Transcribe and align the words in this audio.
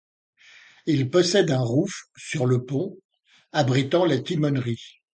Il 0.87 1.11
possède 1.11 1.51
un 1.51 1.61
rouf 1.61 2.05
sur 2.17 2.47
le 2.47 2.65
pont 2.65 2.97
abritant 3.51 4.03
la 4.03 4.17
timonerie. 4.19 4.97